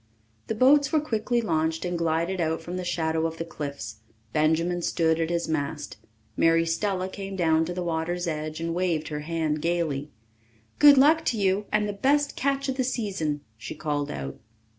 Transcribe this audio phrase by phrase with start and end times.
[0.47, 3.97] The boats were quickly launched and glided out from the shadow of the cliffs.
[4.33, 5.97] Benjamin stood at his mast.
[6.35, 10.09] Mary Stella came down to the water's edge and waved her hand gaily.
[10.79, 14.39] "Good luck to you and the best catch of the season," she called out.